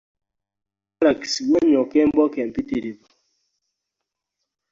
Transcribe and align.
Mu 0.91 0.97
Baalakisi 0.97 1.39
wanyokka 1.51 1.95
embooko 2.05 2.37
empitirivu. 2.45 3.07